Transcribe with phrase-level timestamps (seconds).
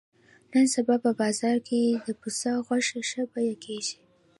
[0.51, 3.97] نن سبا په بازار کې د پسه غوښه ښه بیه کېږي.